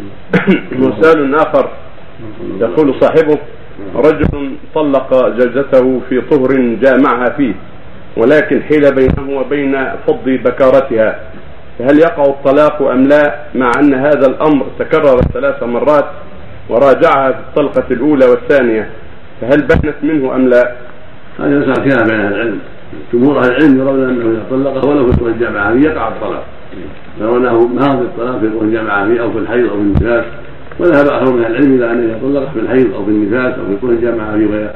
[0.80, 1.68] وسؤال آخر
[2.60, 3.38] يقول صاحبه
[3.94, 7.54] رجل طلق زوجته في طهر جامعها فيه
[8.16, 11.20] ولكن حيل بينه وبين فض بكارتها.
[11.78, 16.04] فهل يقع الطلاق أم لا؟ مع أن هذا الأمر تكرر ثلاث مرات
[16.68, 18.90] وراجعها في الطلقة الأولى والثانية
[19.40, 20.72] فهل بانت منه أم لا؟
[21.38, 22.58] هذا مسألة خلاف بين أهل العلم.
[23.12, 26.44] جمهور أهل العلم يرون أنه إذا طلقه ولو في طول الجامعة يقع الطلاق.
[27.20, 30.24] يرونه في الطلاق في طول الجامعة أو في الحيض أو في النفاس.
[30.80, 33.66] وذهب آخر من أهل العلم إلى أنه إذا طلق في الحيض أو في النفاس أو
[33.66, 34.70] في طول الجامعة في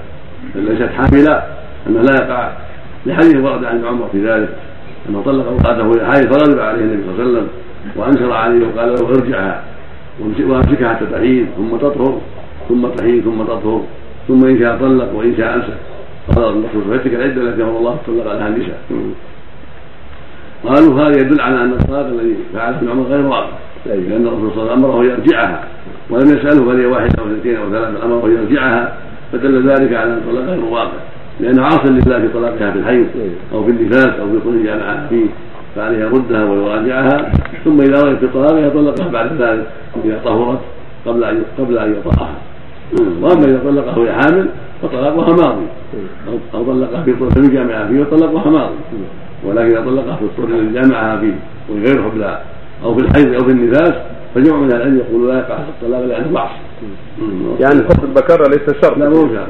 [0.55, 1.43] ليست حاملة
[1.87, 2.51] أنه لا يقع.
[3.07, 4.49] لحديث ورد عن عمر في ذلك
[5.09, 7.49] أنه طلق امرأته وهي حائض فغضب عليه النبي صلى الله عليه وسلم
[7.97, 9.63] وأنكر عليه وقال له ارجعها
[10.49, 12.21] وامسكها حتى تحيض ثم تطهر
[12.69, 13.83] ثم تحيض ثم تطهر
[14.29, 15.77] ثم إن شاء طلق وإن شاء أمسك.
[16.35, 18.79] قال الرسول فتلك العدة التي أمر الله طلق لها النساء.
[20.65, 24.63] قالوا هذا يدل على أن الطلاق الذي فعله ابن عمر غير واقع لأن الرسول صلى
[24.63, 25.65] الله عليه وسلم أمره يرجعها.
[26.11, 28.97] ولم يسأله هل هي واحدة أو اثنتين أو ثلاثة أمره يرجعها.
[29.33, 30.99] فدل ذلك على أن الطلاق غير واقع
[31.41, 33.07] لأنه عاصي لله في طلاقها في الحيض
[33.53, 35.27] أو في النفاس أو في خروج معها فيه
[35.77, 37.33] فعليه يردها ويراجعها.
[37.65, 39.67] ثم إذا رأيت في طلاقها يطلقها بعد ذلك.
[40.05, 40.61] إذا طهرت
[41.07, 42.35] قبل أن قبل أن يطأها
[43.21, 44.49] وأما إذا طلقها وهي حامل
[44.83, 45.67] فطلاقها ماضي.
[46.55, 48.75] أو طلقها في طول الجامعة فيه فطلقها ماضي.
[49.45, 51.35] ولكن إذا طلقها في الطول الذي جامعها فيه
[51.71, 52.41] وغير حبلى
[52.85, 53.95] أو في الحيض أو في النفاس
[54.35, 56.67] فجمع من العلم يقول لا يقع الطلاق لأنه معصيه
[57.61, 59.49] يعني فضل البكاره ليس شرط لا مو شرط.